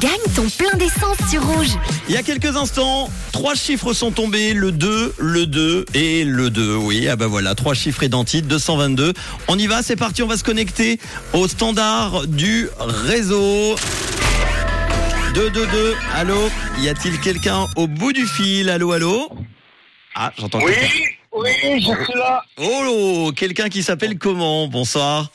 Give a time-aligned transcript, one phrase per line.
[0.00, 1.78] Gagne ton plein d'essence sur Rouge.
[2.06, 6.50] Il y a quelques instants, trois chiffres sont tombés, le 2, le 2 et le
[6.50, 6.76] 2.
[6.76, 9.14] Oui, ah bah voilà, trois chiffres identiques, 222.
[9.48, 11.00] On y va, c'est parti, on va se connecter
[11.32, 13.76] au standard du réseau.
[15.32, 18.68] 222, allô Y a-t-il quelqu'un au bout du fil?
[18.68, 19.30] Allô, allô?
[20.14, 20.74] Ah, j'entends Oui,
[21.32, 22.44] oui, je suis là.
[22.58, 24.68] Oh, quelqu'un qui s'appelle comment?
[24.68, 25.30] Bonsoir.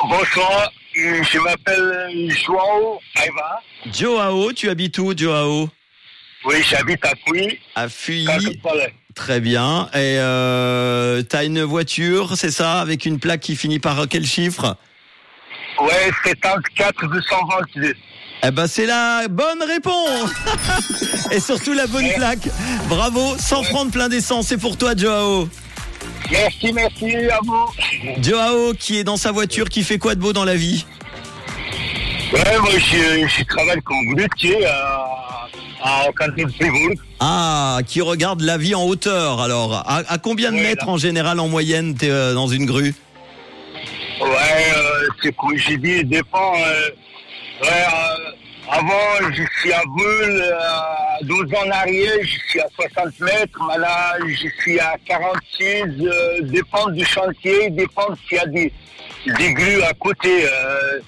[0.00, 3.60] Bonsoir, je m'appelle Joao Aiva.
[3.92, 5.68] Joao, tu habites où, Joao?
[6.44, 8.26] Oui, j'habite à Couy, À Fuy.
[9.14, 9.88] Très bien.
[9.94, 14.76] Et euh, t'as une voiture, c'est ça, avec une plaque qui finit par quel chiffre?
[15.80, 17.94] Ouais, 74 222.
[18.44, 20.30] Eh ben c'est la bonne réponse
[21.32, 22.48] Et surtout la bonne plaque.
[22.88, 25.48] Bravo, 100 francs de plein d'essence, c'est pour toi Joao.
[26.30, 27.66] Merci, merci à vous.
[28.22, 30.84] Joao qui est dans sa voiture, qui fait quoi de beau dans la vie?
[32.32, 35.48] Ouais, moi, je, je travaille comme grutier à,
[35.82, 36.92] à, de Fribourg.
[37.20, 39.72] Ah, qui regarde la vie en hauteur alors.
[39.86, 40.92] À, à combien de Ouais, mètres là.
[40.92, 42.94] en général en moyenne t'es euh, dans une grue?
[44.20, 44.26] Ouais,
[44.76, 46.52] euh, c'est comme j'ai dit, dépend.
[46.56, 46.90] euh,
[47.62, 48.17] ouais, euh,
[48.70, 53.58] avant, je suis à Bulle, euh, 12 ans en arrière, je suis à 60 mètres.
[53.66, 55.84] Maintenant, je suis à 46.
[56.00, 58.72] Euh, dépend du chantier, dépend s'il y a des,
[59.38, 60.44] des grues à côté.
[60.44, 61.00] Euh,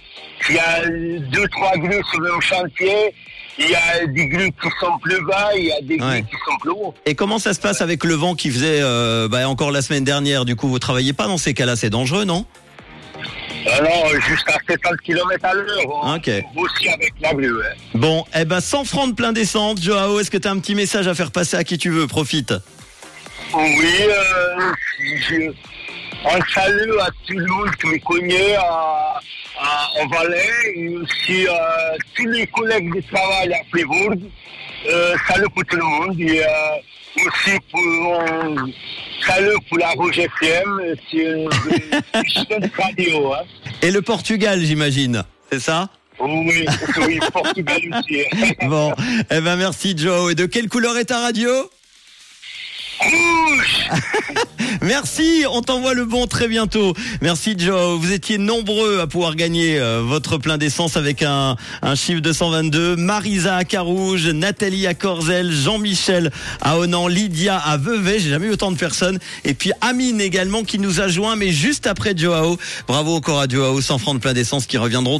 [0.43, 3.15] s'il y a deux, trois grues sur le même chantier,
[3.59, 6.23] il y a des grues qui sont plus bas, il y a des grues Ouais.
[6.23, 6.95] qui sont plus hauts.
[7.05, 10.05] Et comment ça se passe avec le vent qui faisait euh, bah, encore la semaine
[10.05, 10.47] dernière?
[10.47, 12.47] Du coup, vous travaillez pas dans ces cas-là, c'est dangereux, non?
[13.67, 15.79] Alors, jusqu'à 70 km à l'heure.
[15.87, 16.31] on- Ok.
[16.57, 17.63] Aussi avec la grue.
[17.63, 17.75] hein.
[17.95, 19.83] Bon, eh ben 100 francs de plein d'essence.
[19.83, 22.07] Joao, est-ce que tu as un petit message à faire passer à qui tu veux?
[22.07, 22.55] Profite.
[23.53, 24.73] Oui, euh,
[25.29, 25.51] je,
[26.29, 29.21] un salut à tout le monde qui me connaît à, à,
[30.01, 34.15] en Valais et aussi à tous les collègues de travail à Fribourg.
[34.89, 36.47] Euh, salut pour tout le monde et euh,
[37.27, 38.57] aussi pour euh,
[39.27, 41.49] salut pour la Rouge FM, c'est une,
[42.79, 43.35] radio.
[43.35, 43.43] Hein.
[43.83, 45.23] Et le Portugal, j'imagine.
[45.53, 45.89] C'est ça?
[46.19, 46.67] Oui,
[46.99, 48.25] oui, Portugal aussi.
[48.69, 48.93] Bon,
[49.31, 50.31] eh ben merci Joao.
[50.31, 51.51] Et de quelle couleur est ta radio?
[54.83, 56.95] Merci, on t'envoie le bon très bientôt.
[57.21, 57.99] Merci Joe.
[57.99, 62.33] Vous étiez nombreux à pouvoir gagner euh, votre plein d'essence avec un, un chiffre de
[62.33, 62.97] 122.
[62.97, 66.31] Marisa à Carouge, Nathalie à Corzel, Jean-Michel
[66.61, 68.19] à Onan, Lydia à Vevey.
[68.21, 69.19] J'ai jamais eu autant de personnes.
[69.45, 72.59] Et puis Amine également qui nous a joint, mais juste après Joao.
[72.87, 75.19] Bravo encore à Joao, 100 francs de plein d'essence qui reviendront.